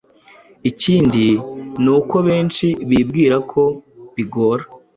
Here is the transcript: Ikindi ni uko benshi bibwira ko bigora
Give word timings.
Ikindi 0.69 1.25
ni 1.83 1.89
uko 1.97 2.15
benshi 2.27 2.67
bibwira 2.89 3.37
ko 3.51 3.63
bigora 4.15 4.63